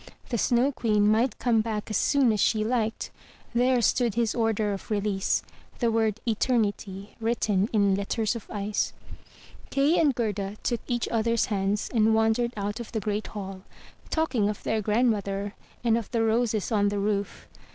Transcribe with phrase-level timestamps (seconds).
[0.29, 3.11] The Snow Queen might come back as soon as she liked;
[3.53, 5.43] there stood his order of release—
[5.79, 8.93] the word "Eternity" written in letters of ice.
[9.69, 13.61] Kay and Gerda took each other's hands, and wandered out of the great hall,
[14.09, 15.53] talking of their grandmother,
[15.83, 17.47] and of the roses on the roof.